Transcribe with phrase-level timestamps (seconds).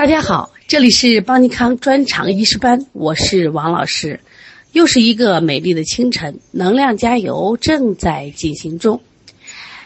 [0.00, 4.18] 大家好，这里是邦尼康专场医师班，我是王老师。
[4.72, 9.02] 又是一个美丽的清晨，能量加油正在进行中。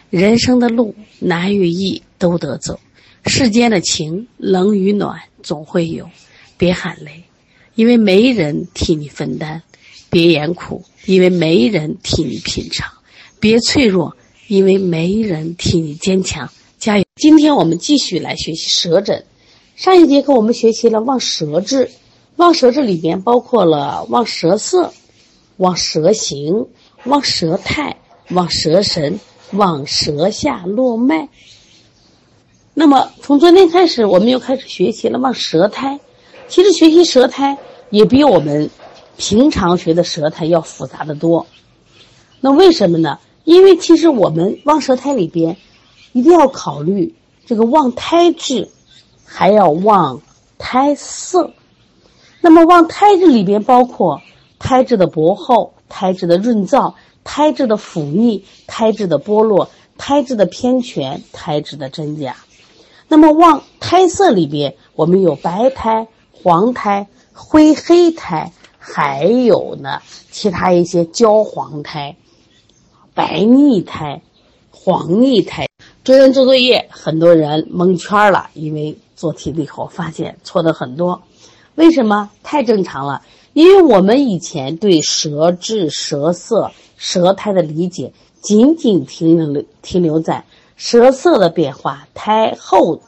[0.09, 2.79] 人生的路难与易都得走，
[3.25, 6.09] 世间的情冷与暖总会有。
[6.57, 7.25] 别喊累，
[7.75, 9.59] 因为没人替你分担；
[10.09, 12.89] 别言苦，因为没人替你品尝；
[13.41, 14.15] 别脆弱，
[14.47, 16.49] 因为没人替你坚强。
[16.79, 17.03] 加油！
[17.17, 19.25] 今天我们继续来学习舌诊。
[19.75, 21.91] 上一节课我们学习了望舌质，
[22.37, 24.93] 望舌质里边包括了望舌色、
[25.57, 26.67] 望舌形、
[27.03, 27.97] 望舌态、
[28.29, 29.19] 望舌神、
[29.51, 31.27] 望舌下络脉。
[32.73, 35.99] 那么从昨天开始，我们又开始学习了望舌苔。
[36.47, 37.57] 其实学习舌苔
[37.89, 38.69] 也比我们
[39.17, 41.47] 平常学的舌苔要复杂的多。
[42.39, 43.19] 那为什么呢？
[43.43, 45.57] 因为其实我们望舌苔里边
[46.13, 47.13] 一定要考虑
[47.45, 48.69] 这个望苔质。
[49.25, 50.21] 还要望
[50.57, 51.51] 胎色，
[52.39, 54.21] 那么望胎质里边包括
[54.59, 62.37] 胎质的薄厚、胎质的润燥、胎质的腐腻、胎质的剥落、胎质的偏全、胎质的真假。
[63.07, 72.15] 那么望胎色里边，我们有白胎、黄胎、灰黑胎，还有呢其他一些焦黄胎、
[73.13, 74.21] 白腻胎、
[74.71, 75.67] 黄腻胎。
[76.03, 78.97] 昨天做作业，很多人蒙圈了，因为。
[79.15, 81.23] 做题了以后发现错的很多，
[81.75, 82.29] 为什么？
[82.43, 93.01] 太正常了，因为我们以前对舌质、舌色、舌苔的理解，仅仅停留停留在舌色的变化、苔厚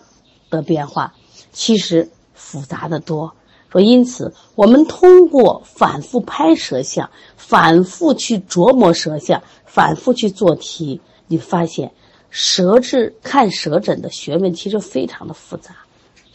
[0.50, 1.14] 的变化，
[1.52, 3.34] 其实复杂的多。
[3.70, 11.92] 说因此，我们通过反复拍舌象，反复去琢磨舌象，反复去做题，你发现
[12.30, 15.76] 舌质看舌诊的学问其实非常的复杂。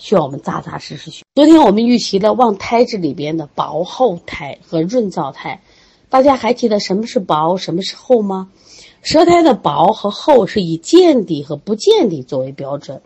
[0.02, 1.22] 需要我们扎扎实实学。
[1.36, 5.62] 昨天我们预习了望胎质里边的薄厚胎和润燥胎，
[6.10, 8.50] 大家还记得什么是薄，什么是厚吗？
[9.02, 13.00] 舌苔的薄和厚是以见底和不见底作为标准。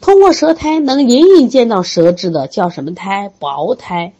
[0.00, 3.28] 通过舌苔能隐隐见到舌质的叫什么胎？
[3.40, 4.12] 薄胎，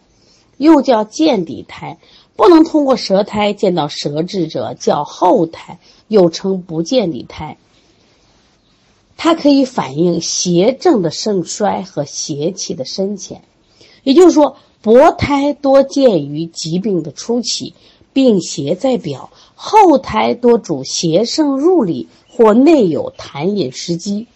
[0.56, 1.98] 又叫见底胎。
[2.34, 5.78] 不能通过舌苔见到舌质者叫厚胎，
[6.09, 7.56] 又称不见底胎。
[9.16, 13.43] 它可以反映邪正的盛衰和邪气的深浅，
[14.03, 17.75] 也就是说，薄胎多见于疾病的初期，
[18.12, 24.27] 病邪在表；厚胎多主邪盛入里或内有痰饮食积。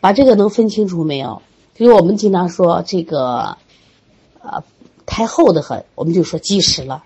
[0.00, 1.42] 把这个能分清楚没有？
[1.74, 3.56] 就是我们经常说这个，
[4.42, 4.62] 呃，
[5.06, 7.04] 胎厚的很，我们就说积食了，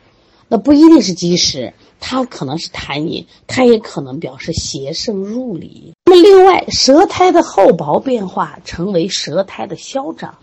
[0.48, 1.72] 那不一定是积食。
[2.00, 5.92] 它可能是痰饮，它也可能表示邪盛入里。
[6.06, 10.34] 那么，另外，舌苔的厚薄变化成为舌苔的消长。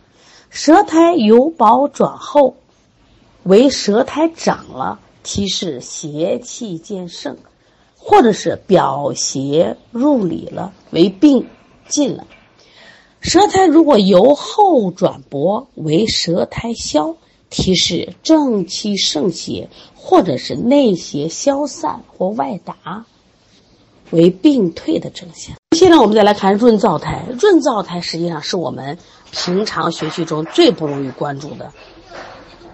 [0.50, 2.56] 舌苔由薄转厚，
[3.44, 7.36] 为舌苔长了，其是邪气渐盛，
[7.98, 11.48] 或者是表邪入里了，为病
[11.90, 12.26] 进了。
[13.20, 17.16] 舌苔如果由厚转薄，为舌苔消。
[17.50, 19.70] 提示正气盛邪，
[20.10, 23.04] 或者是内邪消散或外达，
[24.10, 25.58] 为病退的征象。
[25.76, 28.98] 现在我们再来看润燥苔，润燥苔实际上是我们
[29.32, 31.74] 平常学习中最不容易关注的。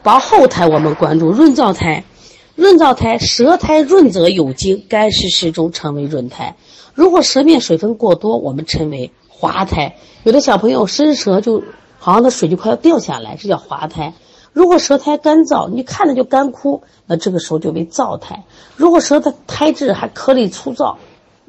[0.03, 2.03] 薄厚苔我们关注润燥苔，
[2.53, 6.55] 润燥苔舌苔润泽有精，干湿适中，称为润苔。
[6.94, 9.95] 如果舌面水分过多，我们称为滑苔。
[10.21, 11.63] 有的小朋友伸舌就
[11.97, 14.13] 好像那水就快要掉下来，这叫滑苔。
[14.53, 18.43] 如果舌苔干燥，你看着就干枯，那这个时候就为燥苔。
[18.75, 20.99] 如果舌的苔质还颗粒粗糙，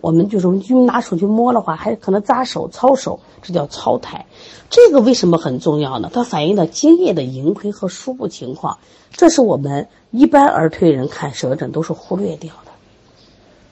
[0.01, 4.25] 我们就是用拿手去摸的话，还可能扎手、操手，这叫糙苔。
[4.71, 6.11] 这个为什么很重要呢？
[6.15, 8.79] 它反映了津液的盈亏和输布情况，
[9.13, 12.73] 这是我们一般儿推人看舌诊都是忽略掉的，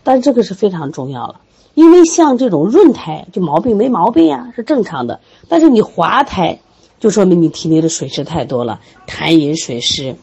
[0.03, 1.41] 但这个是非常重要了。
[1.73, 5.21] 因为像这种润苔，就毛病没毛病呀，是正常的。
[5.49, 6.61] 但是你滑苔。
[7.03, 10.15] 就说明你体内的水湿太多了，痰饮水湿。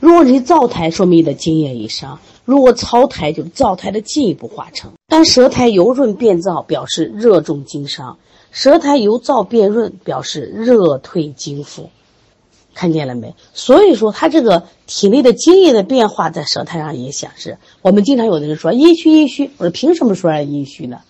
[0.00, 4.92] 如果是燥苔，说明你的津液已伤；如果燥苔，就是燥苔的进一步化成。
[5.08, 8.16] 当舌苔由润变燥，表示热重经伤；
[8.52, 11.90] 舌苔由燥变润，表示热退经腹。
[12.72, 13.34] 看见了没？
[13.52, 17.58] 所以说，它这个体内的津液的变化在舌苔上也显示。
[17.82, 21.00] 我们经常有的人说阴虚阴虚，我说凭什么说阴虚呢？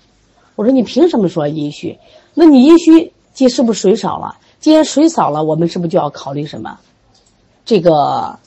[0.57, 1.99] 我说你凭什么说阴虚？
[2.35, 4.39] 那你阴虚，这是不是水少了？
[4.61, 6.79] 既然水少了，我们是不是就要考虑什么？
[7.65, 8.39] 这个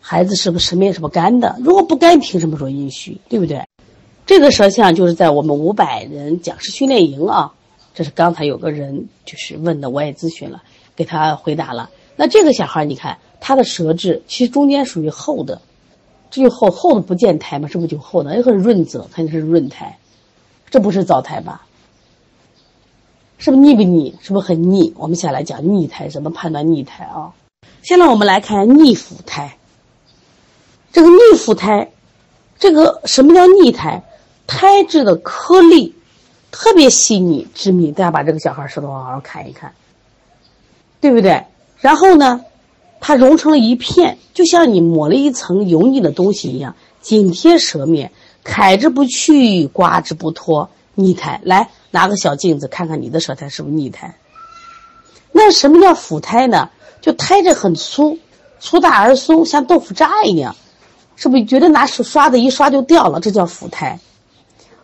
[0.00, 1.56] 孩子是不是舌面是不干的？
[1.60, 3.20] 如果不干，凭什么说阴虚？
[3.28, 3.66] 对不对？
[4.26, 7.54] 这个舌象就是在我们五百人讲师训练营啊，
[7.94, 10.62] 这是刚才有个人就是问的，我也咨询了，
[10.94, 11.88] 给他回答了。
[12.14, 15.62] 那这个小孩你看他的舌质其实中间属于厚的，
[16.30, 18.36] 这就厚厚的不见苔嘛，是不是就厚的？
[18.36, 19.98] 也很润泽，肯定是润苔，
[20.68, 21.66] 这不是燥苔吧？
[23.38, 24.14] 是不是腻不腻？
[24.20, 24.92] 是不是很腻？
[24.96, 27.32] 我们下来讲腻苔，怎么判断腻苔啊？
[27.82, 29.56] 现在我们来看腻腐苔。
[30.92, 31.92] 这个腻腐苔，
[32.58, 34.02] 这个什么叫腻苔？
[34.48, 35.94] 苔质的颗粒
[36.50, 37.92] 特别细腻致密。
[37.92, 39.72] 大家把这个小孩舌头好好看一看，
[41.00, 41.44] 对不对？
[41.78, 42.44] 然后呢，
[42.98, 48.10] 它融成了一片，就像你抹了一层油腻的东西一样，紧贴舌面，
[48.44, 51.40] 揩之不去，刮之不脱，腻苔。
[51.44, 51.70] 来。
[51.90, 54.16] 拿个小镜子看看你的舌苔是不是腻苔？
[55.32, 56.70] 那什么叫腐苔呢？
[57.00, 58.18] 就苔质很粗，
[58.58, 60.56] 粗大而松，像豆腐渣一样，
[61.16, 63.20] 是不是觉得拿手刷子一刷就掉了？
[63.20, 64.00] 这叫腐苔。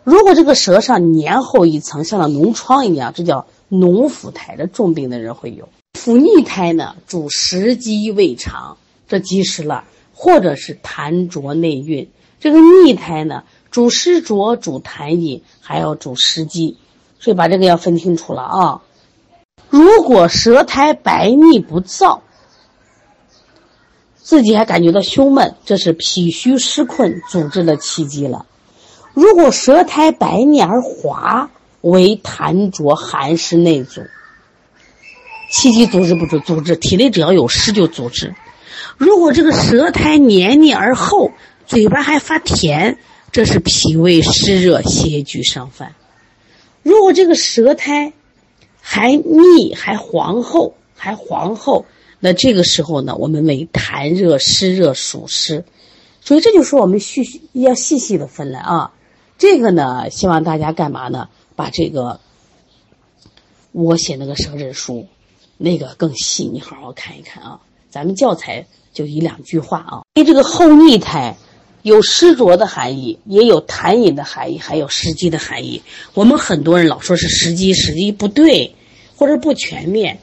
[0.03, 4.55] 如果这个舌上黏厚一层，像那脓疮一样，这叫脓腐苔。
[4.55, 5.67] 这重病的人会有。
[5.99, 12.09] 腐腻苔呢，主食积胃肠，这积食了，或者是痰浊内蕴。
[12.39, 16.77] 这个腻苔呢，主湿浊，主痰饮，还要主食积。
[17.25, 18.81] 所以把这个要分清楚了啊！
[19.71, 22.19] 如果舌苔白腻不燥，
[24.15, 28.45] 自己还感觉到胸闷，这是脾虚湿困阻滞的气机了。
[29.15, 31.49] 如果舌苔白腻而滑，
[31.81, 34.03] 为痰浊寒湿内阻，
[35.51, 38.35] 气机阻滞不阻阻滞，体内只要有湿就阻滞。
[38.97, 41.31] 如果这个舌苔黏腻而厚，
[41.65, 42.99] 嘴巴还发甜，
[43.31, 45.95] 这是脾胃湿热邪聚上犯。
[46.85, 48.13] 如果这个舌苔
[48.79, 51.87] 还腻、还黄厚、还黄厚，
[52.19, 55.65] 那这个时候呢，我们为痰热、湿热属湿，
[56.21, 58.93] 所以这就说我们细要细细的分来啊。
[59.39, 61.27] 这个呢，希望大家干嘛呢？
[61.55, 62.19] 把这个
[63.71, 65.07] 我写那个舌诊书，
[65.57, 67.61] 那个更细，你好好看一看啊。
[67.89, 71.35] 咱们教材就一两句话啊，因为这个厚腻苔。
[71.85, 75.83] 有湿浊的含义，也有痰饮的含义，还有湿积的含义。
[76.15, 78.73] 我们很多人老说是湿积，实际不对，
[79.15, 80.17] 或者不全面。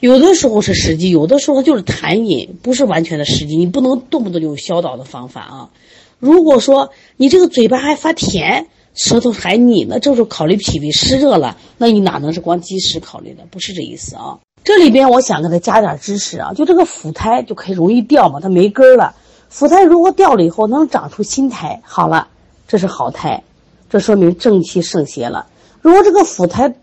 [0.00, 3.54] 有的时候是湿积，有的时候就是痰饮，不是完全的湿积。
[3.54, 5.70] 你不能动不动就用消导的方法啊。
[6.18, 13.46] 如果说你这个嘴巴还发甜，舌头还腻，那这时候考虑脾胃湿热了，那你哪能是光积食考虑的？
[13.48, 14.40] 不是这意思啊。
[14.64, 19.14] 这里边我想给他加点知识啊，就这个腹胎就可以容易掉嘛，它没根儿了。
[19.48, 22.28] 腹胎如果掉了以后能长出新胎，好了，
[22.68, 23.42] 这是好胎，
[23.90, 25.46] 这说明正气盛邪了。
[25.80, 26.74] 如果这个腹胎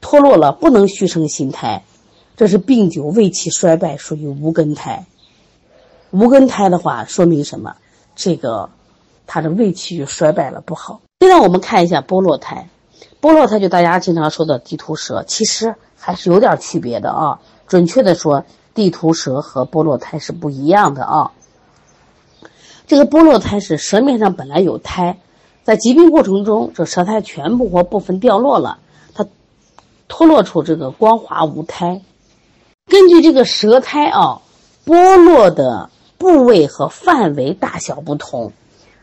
[0.00, 1.84] 脱落了，不能续成新胎，
[2.36, 5.06] 这是病久胃气衰败，属于无根胎。
[6.10, 7.76] 无根胎的话，说明什么？
[8.16, 8.70] 这个
[9.26, 11.00] 他的胃气就衰败了，不好。
[11.20, 12.68] 现在我们看一下剥落胎，
[13.20, 15.74] 剥落胎就大家经常说的地图舌，其实。
[16.02, 17.40] 还是有点区别的啊。
[17.68, 21.32] 准确的说，地图舌和剥落苔是不一样的啊。
[22.86, 25.18] 这个剥落苔是舌面上本来有苔，
[25.62, 28.78] 在疾病过程中，这舌苔全部或部分掉落了，
[29.12, 29.26] 它
[30.08, 32.00] 脱落出这个光滑无苔。
[32.86, 34.40] 根据这个舌苔啊，
[34.86, 38.54] 剥落的部位和范围大小不同，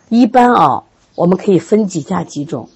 [0.09, 0.83] 一般啊，
[1.13, 2.69] 我们可以分几下几种。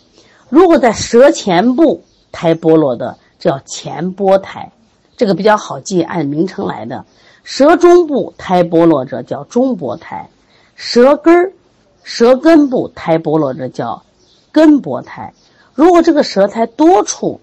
[0.51, 3.18] 如果在舌前部苔剥落的。
[3.42, 4.71] 叫前剥苔，
[5.18, 7.06] 这个比较好记，按名称来的。
[7.44, 10.30] 舌中部苔剥落者叫中剥苔，
[10.76, 11.52] 舌根儿、
[12.04, 14.04] 舌根部苔剥落者叫
[14.52, 15.33] 根剥苔。
[15.73, 17.42] 如果这个舌苔多处，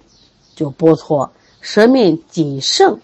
[0.55, 1.31] 就剥脱；
[1.61, 3.01] 舌面仅剩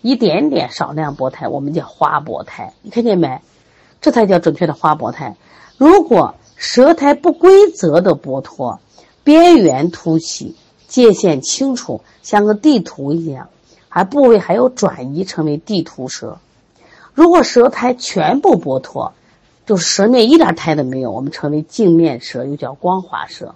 [0.00, 2.72] 一点点少量剥苔，我们叫花剥苔。
[2.80, 3.42] 你看见没？
[4.00, 5.36] 这才叫准确的花剥苔。
[5.76, 8.80] 如果舌苔不规则的剥脱，
[9.30, 10.56] 边缘凸起。
[10.88, 13.48] 界限清楚，像个地图一样，
[13.88, 16.38] 还部位还有转移，成为地图舌。
[17.14, 19.12] 如果舌苔全部剥脱，
[19.66, 23.54] 就是舌面一点苔都没有，我们称为镜面舌，又叫光滑舌。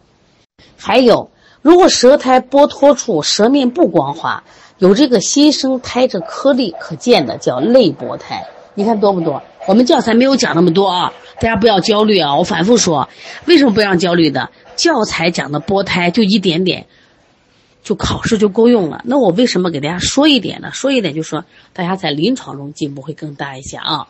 [0.76, 1.28] 还有，
[1.60, 4.44] 如果舌苔剥脱处舌面不光滑，
[4.78, 8.46] 有这个新生苔质颗粒可见的，叫类剥苔。
[8.74, 9.42] 你看多不多？
[9.66, 12.36] 我们教材没有讲那么多啊，大家不要焦虑啊！
[12.36, 13.08] 我反复说，
[13.46, 14.50] 为什么不让焦虑的？
[14.76, 16.86] 教材讲的剥胎就一点点。
[17.82, 20.70] 就考试就够用了，那我为什么给大家说一点呢？
[20.72, 21.44] 说一点就说，
[21.74, 24.08] 大家在临床中进步会更大一些啊。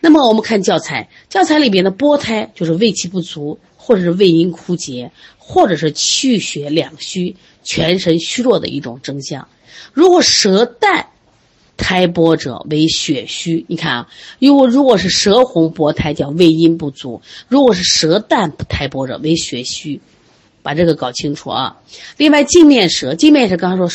[0.00, 9.46] 那么我们看教材，教材里边的剥胎就是胃气不足，或者是胃阴枯竭，或者是气血两虚、全身虚弱的一种征象。
[9.92, 11.06] 如果舌淡
[11.76, 20.00] 苔剥者为血虚，你看啊，如果如果是舌红薄胎叫胃阴不足，如果是舌淡苔剥者为血虚。
[20.62, 21.76] 把这个搞清楚啊。
[22.16, 23.86] 另外，镜面舌，镜面舌刚才说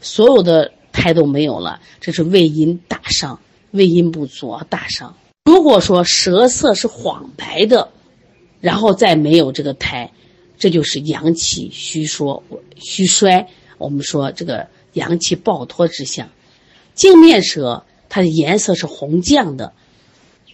[0.00, 3.40] 所有的胎都没有了，这是胃阴大伤，
[3.72, 5.16] 胃阴不足啊，大伤。
[5.44, 7.88] 如果说舌色是黄白的，
[8.60, 10.12] 然后再没有这个胎，
[10.56, 12.44] 这就是阳气虚缩、
[12.76, 13.48] 虚衰。
[13.78, 16.28] 我们说这个阳气暴脱之象。
[16.94, 19.72] 镜面舌它的颜色是红绛的，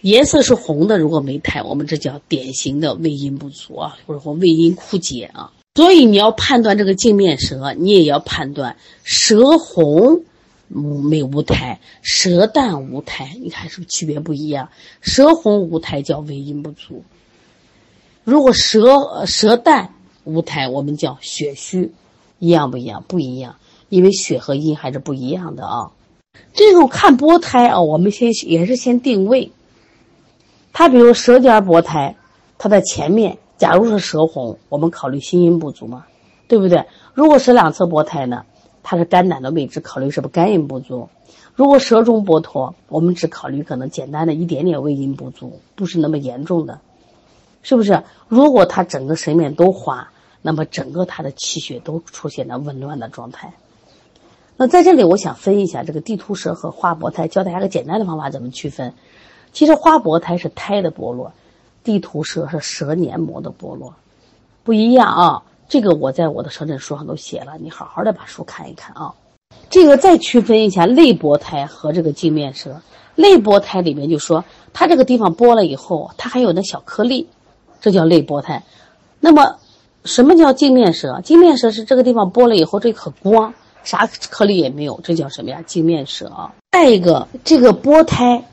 [0.01, 5.53] 颜色是红的，如果没苔，我们这叫典型的胃阴不足啊，或者说胃阴枯竭啊。
[5.75, 10.23] 所以你要判断这个镜面舌，你也要判断舌红。
[10.73, 14.69] 没无苔，舌淡无苔，你看是不是区别不一样？
[15.01, 17.03] 舌红无苔叫胃阴不足，
[18.23, 19.93] 如果舌舌淡
[20.23, 21.91] 无苔，我们叫血虚，
[22.39, 23.03] 一样不一样？
[23.05, 23.57] 不一样，
[23.89, 25.91] 因为血和阴还是不一样的啊。
[26.53, 29.51] 这种看薄胎啊，我们先也是先定位。
[30.73, 32.15] 它比如舌尖薄胎，
[32.57, 36.05] 它的前面假如是舌红，我们考虑心阴不足嘛，
[36.47, 36.85] 对不对？
[37.13, 38.45] 如果舌两侧薄胎呢？
[38.83, 41.09] 它是肝胆的位置，考虑是不是肝阴不足？
[41.53, 46.79] 如果舌中剥脱，我们只考虑可能简单的一点点胃阴不足，不是那么严重的，
[47.61, 48.03] 是不是？
[48.27, 50.11] 如果它整个舌面都花，
[50.41, 53.53] 那么整个它的气血都出现了紊乱的状态。
[54.61, 58.93] 那在这里，我想分一下这个地图舌和花薄胎，教大家个简单的方法怎么区分。
[59.51, 61.33] 其实花薄胎是胎的剥落，
[61.83, 63.95] 地图舌是舌黏膜的剥落，
[64.63, 65.43] 不一样啊。
[65.67, 69.15] 这个我在我的舌诊书上都写了，你好好的把书看一看啊。
[69.71, 72.83] 这个再区分一下肋薄胎和这个镜面舌。
[73.15, 77.27] 肋薄胎里面就说，它这个地方剥了以后，它还有那小颗粒，
[77.79, 78.61] 这叫肋薄胎。
[79.19, 79.55] 那么，
[80.05, 81.19] 什么叫镜面舌？
[81.21, 85.61] 镜面舌是这个地方剥了以后，这可光，啥颗粒也没有，这叫什么呀？
[85.65, 86.53] 镜面舌啊。
[86.71, 88.45] 再一个，这个剥胎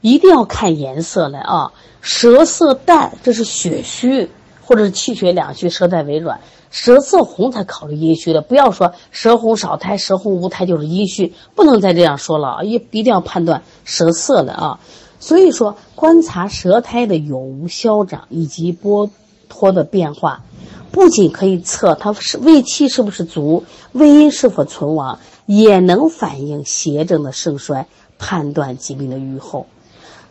[0.00, 4.30] 一定要看颜色来啊，舌色淡，这是血虚。
[4.66, 6.40] 或者是气血两虚，舌淡为软，
[6.70, 8.40] 舌色红才考虑阴虚的。
[8.40, 12.62] 不要说舌红少苔，舌红无苔就是阴虚，不能再这样说了啊！
[12.62, 14.80] 一一定要判断舌色的啊。
[15.20, 19.10] 所以说，观察舌苔的有无消长以及剥
[19.50, 20.42] 脱的变化，
[20.94, 29.66] 不仅可以测它是胃气是不是足，胃阴是否存亡，也能反映邪症的盛衰，判断疾病的愈后。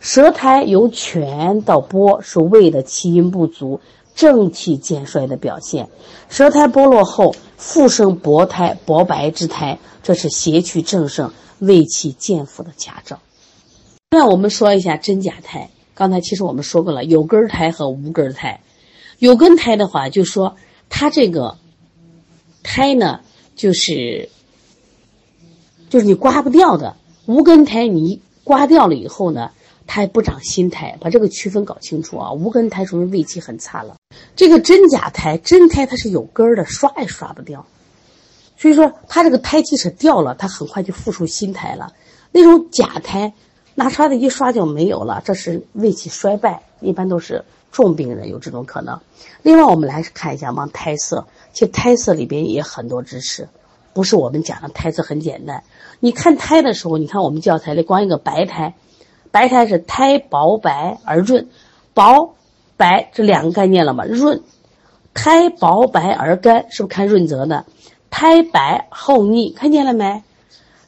[0.00, 3.80] 舌苔由全到剥是胃的气阴不足。
[4.16, 5.88] 正气渐衰的表现，
[6.28, 13.18] 舌苔剥落后复生薄苔、薄白之苔，这是邪气正盛、胃气渐腐的假兆。
[14.12, 15.68] 那我们说一下真假苔。
[15.94, 18.60] 刚才其实我们说过了，有根苔和无根苔。
[19.18, 20.56] 有根苔的话，就说
[20.88, 21.56] 它这个
[22.62, 23.20] 苔呢，
[23.56, 24.28] 就是
[25.88, 29.50] 就是你刮不掉的；无根苔你刮掉了以后呢。
[29.86, 32.32] 它还不长新苔，把这个区分搞清楚啊！
[32.32, 33.96] 无根苔说明胃气很差了。
[34.34, 37.66] 这个真假苔，真胎它是有根儿的，刷也刷不掉。
[38.56, 41.92] 所以说，它这个胎即使掉了，它很快就复出新胎了。
[42.32, 43.34] 那种假苔，
[43.74, 49.00] 拿刷子一刷就没有了，这是胃气衰败，一般都是重病人有这种可能。
[49.42, 53.48] 另外，我们来看一下望胎色，其实胎色里边也很多知识，
[53.92, 55.64] 不是我们讲的胎色很简单。
[56.00, 58.74] 你看胎的时候，你看我们教材里光一个白胎。
[59.30, 61.48] 白胎是胎薄白而润，
[61.92, 62.36] 薄
[62.76, 64.04] 白这两个概念了嘛？
[64.04, 64.42] 润，
[65.12, 67.64] 胎薄白而干，是不是看润泽的？
[68.10, 70.22] 胎白厚腻，看见了没？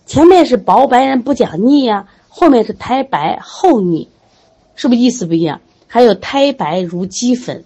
[0.07, 4.09] 前面是薄白人不讲腻呀，后面是胎白厚腻，
[4.77, 5.61] 是不是意思不一样？
[5.87, 7.65] 还有胎白如鸡粉，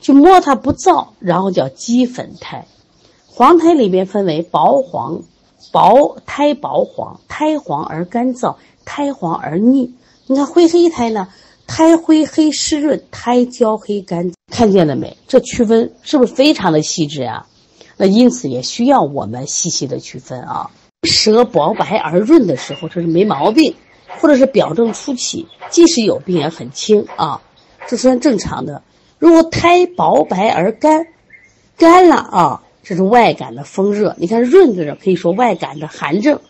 [0.00, 2.66] 就摸它不燥，然后叫鸡粉胎。
[3.26, 5.22] 黄胎里边分为薄黄、
[5.72, 8.56] 薄胎薄黄、胎黄而干燥。
[8.90, 9.92] 胎黄而腻，
[10.26, 11.28] 你看灰黑胎呢？
[11.66, 15.14] 胎灰黑湿润，胎焦黑干，看见了没？
[15.28, 17.46] 这区分是不是非常的细致啊？
[17.98, 20.70] 那因此也需要我们细细的区分啊。
[21.02, 23.74] 舌薄白而润的时候，这是没毛病，
[24.20, 27.40] 或者是表证初期，即使有病也很轻啊，
[27.86, 28.82] 这算正常的。
[29.18, 31.06] 如果苔薄白而干，
[31.76, 34.14] 干了啊，这是外感的风热。
[34.18, 36.40] 你看润字可以说外感的寒症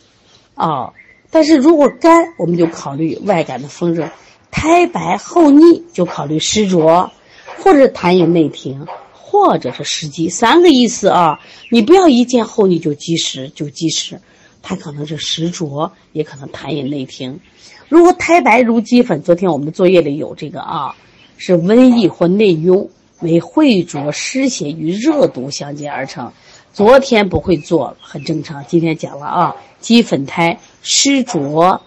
[0.54, 0.92] 啊。
[1.30, 4.06] 但是如果干，我们就考虑外感的风热；
[4.50, 7.10] 苔白厚腻，就考虑湿浊，
[7.58, 10.30] 或者痰饮内停，或者是湿积。
[10.30, 11.38] 三个意思啊，
[11.70, 14.18] 你不要一见厚腻就积食，就积食，
[14.62, 17.40] 它可能是湿浊，也可能痰饮内停。
[17.88, 20.94] 如果苔白如鸡粉，昨天我们的作业里有这个啊，
[21.36, 22.88] 是瘟疫或内痈，
[23.20, 26.32] 为秽浊湿邪与热毒相结而成。
[26.72, 28.64] 昨天不会做，很正常。
[28.66, 30.58] 今天讲了啊，鸡粉苔。
[30.82, 31.80] 湿浊、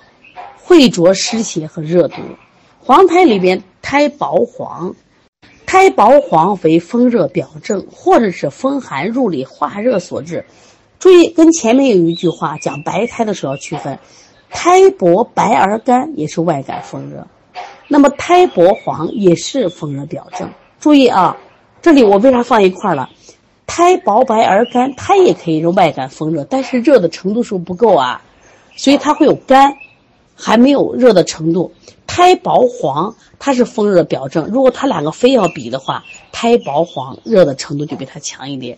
[0.65, 2.17] 秽浊、湿邪和热毒。
[2.79, 4.95] 黄苔里边苔薄黄，
[5.65, 10.45] 胎薄黄为风热表症，或者是风寒入里化热所致。
[11.01, 13.98] 注意，跟前面有一句话讲白胎的时候要区分，
[14.51, 17.25] 胎薄白而干也是外感风热，
[17.88, 20.48] 那么胎薄黄也是风热表症。
[20.79, 21.36] 注意啊，
[21.81, 23.10] 这里我为啥放一块了？
[23.65, 28.22] 胎薄白而干，它也可以是外感风热，但是热的程度是不是不够啊？
[28.75, 29.74] 所以它会有干，
[30.36, 31.74] 还没有热的程度。
[32.05, 34.48] 胎薄黄，它是风热表症。
[34.51, 38.77] 如果它两个非要比的话，胎薄黄热的程度就比它强一点。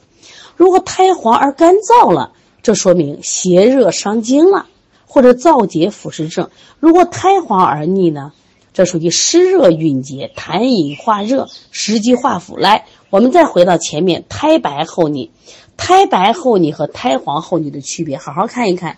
[0.56, 2.32] 如果苔黄而干燥了，
[2.62, 4.68] 这说明邪热伤精了，
[5.06, 6.50] 或者燥结腐蚀症。
[6.80, 8.32] 如果苔黄而腻呢，
[8.74, 12.58] 这属于湿热蕴结，痰饮化热，食积化腐。
[12.58, 15.32] 来，我们再回到前面，胎白后腻，
[15.78, 18.98] 胎白后腻和胎黄后腻的区别，好好看一看。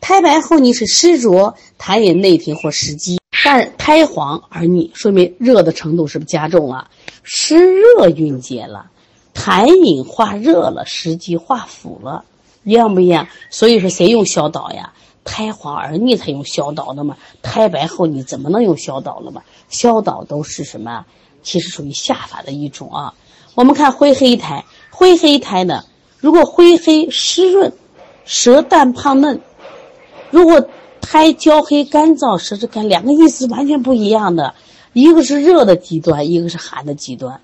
[0.00, 6.88] 胎白后腻是湿浊，痰饮内停或食积；但胎黄而腻，说明热的程度是不是加重了？
[7.24, 8.90] 湿热蕴结了。
[9.38, 12.24] 痰饮化热了，食积化腐了，
[12.64, 13.28] 一样不一样？
[13.50, 14.92] 所以说谁用消导呀？
[15.22, 17.16] 胎黄而腻才用消导的嘛。
[17.40, 19.42] 胎白后你怎么能用消导了嘛？
[19.68, 21.06] 消导都是什么？
[21.44, 23.14] 其实属于下法的一种啊。
[23.54, 25.84] 我们看灰黑苔，灰黑苔呢，
[26.18, 27.72] 如果灰黑湿润，
[28.24, 29.38] 舌淡胖嫩；
[30.30, 30.66] 如果
[31.00, 34.54] 苔焦黑干燥，舌质干，两个意思完全不一样的，
[34.94, 37.40] 一个是热的极端，一个是寒的极端。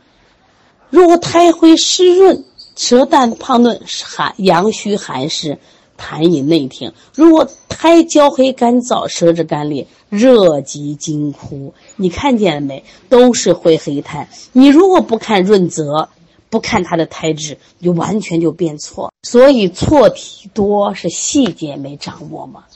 [0.94, 2.44] 如果苔灰湿润，
[2.76, 5.58] 舌淡胖嫩，寒阳虚寒湿，
[5.98, 11.74] 痰饮内停；如果苔焦黑干燥，舌质干裂，热极津枯。
[11.96, 12.84] 你看见了没？
[13.08, 14.28] 都是灰黑苔。
[14.52, 16.08] 你如果不看润泽，
[16.48, 19.12] 不看它的胎质，你就完全就变错。
[19.24, 22.66] 所以错题多是细节没掌握嘛，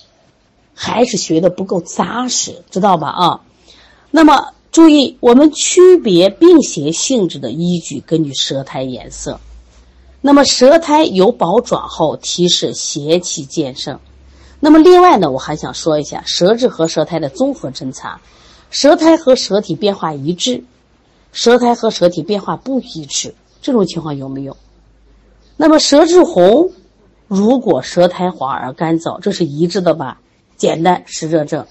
[0.75, 3.11] 还是学的不够扎实，知道吧？
[3.11, 3.41] 啊，
[4.11, 4.49] 那么。
[4.79, 9.41] 注意，我们区别病邪性质的依据，根据舌苔颜色。
[10.21, 13.99] 那么舌苔由薄转厚，提示邪气渐盛。
[14.61, 18.21] 那么另外呢，我还想说一下舌质和舌苔的综合侦查：
[18.71, 20.63] 舌苔和舌体变化一致，
[21.33, 24.57] 舌苔和舌体变化不一致，这种情况有没有？
[25.57, 26.71] 那么舌质红，
[27.27, 30.21] 如果舌苔黄而干燥，这是一致的吧？
[30.57, 31.67] 简单湿热症。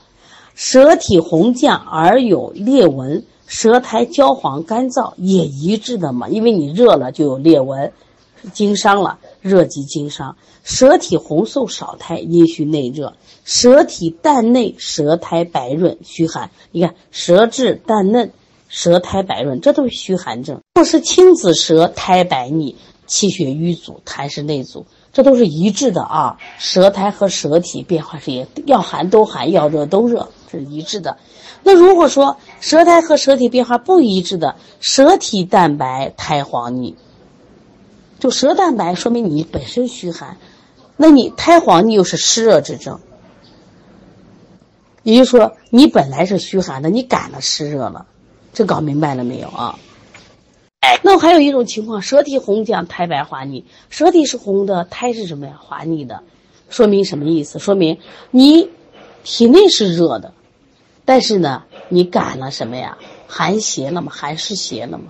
[0.57, 6.29] 舌体红绛而有裂纹，舌苔焦黄干燥也一致的嘛？
[6.29, 7.93] 因为你热了就有裂纹，
[8.53, 10.35] 经伤了，热及经伤。
[10.63, 13.13] 舌体红瘦少苔，阴虚内热；
[13.45, 16.49] 舌体淡内，舌苔白润，虚寒。
[16.71, 18.31] 你看，舌质淡嫩，
[18.67, 20.61] 舌苔白润，这都是虚寒症。
[20.73, 24.87] 若是青紫舌，苔白腻，气血瘀阻，痰湿内阻。
[25.17, 31.17] 这都是一致的啊，舌苔和舌体变化是也要寒都寒，要热都热，这是一致的。
[31.63, 36.95] 那如果说舌苔和舌体变化不一致的，舌体淡白，苔黄腻，
[38.19, 40.37] 就舌淡白说明你本身虚寒，
[40.97, 42.99] 那你苔黄腻又是湿热之症，
[45.01, 48.05] 也就是说你本来是虚寒的，你感了湿热了，
[48.53, 49.79] 这搞明白了没有啊？
[51.03, 53.65] 那还有一种情况，舌体红绛，苔白滑腻。
[53.89, 55.59] 舌体是红的，苔是什么呀？
[55.61, 56.23] 滑腻的，
[56.69, 57.59] 说明什么意思？
[57.59, 57.99] 说明
[58.31, 58.69] 你
[59.23, 60.33] 体内是热的，
[61.05, 62.97] 但是呢，你感了什么呀？
[63.27, 64.11] 寒邪了吗？
[64.13, 65.05] 寒湿邪了吗？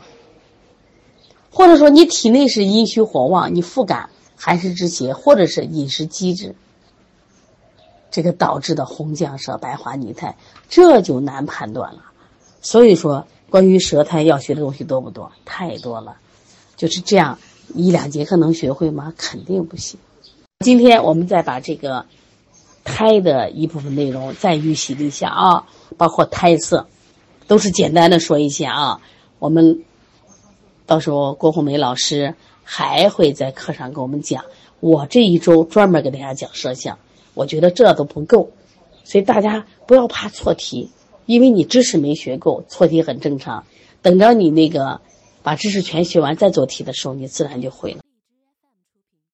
[1.52, 6.56] 或者说你体内是阴虚火旺，你复感寒湿之邪，或者是饮食机制，
[8.12, 10.38] 这个导致的红绛舌、白滑腻苔，
[10.70, 12.04] 这就难判断了。
[12.62, 13.26] 所以说。
[13.50, 15.32] 关于舌苔要学的东西多不多？
[15.46, 16.18] 太多了，
[16.76, 17.40] 就是这样
[17.74, 19.14] 一两节课能学会吗？
[19.18, 20.00] 肯定不行。
[20.60, 22.06] 今天我们再把这个
[22.84, 26.88] 胎的一部分内容再预习一下啊，包括胎色，
[27.48, 29.02] 都是简单的说一下啊。
[29.40, 29.84] 我们
[30.86, 34.46] 到时候郭红梅老师还会在课上给我们讲。
[34.80, 37.00] 我这一周专门给大家讲舌象，
[37.34, 38.52] 我觉得这都不够，
[39.04, 40.92] 所以大家不要怕错题。
[41.28, 43.66] 因为你知识没学够，错题很正常。
[44.02, 45.02] 等着你那个
[45.44, 48.00] 把知识全学完再做题的时候，你自然就会了。